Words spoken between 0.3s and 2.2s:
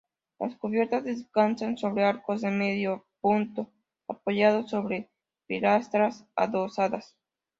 Las cubiertas descansan sobre